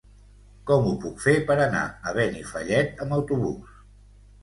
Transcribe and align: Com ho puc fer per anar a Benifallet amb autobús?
Com 0.69 0.87
ho 0.91 0.93
puc 1.03 1.21
fer 1.27 1.35
per 1.51 1.59
anar 1.67 1.85
a 2.13 2.17
Benifallet 2.19 3.07
amb 3.07 3.19
autobús? 3.23 3.81